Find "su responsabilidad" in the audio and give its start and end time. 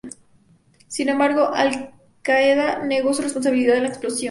3.13-3.77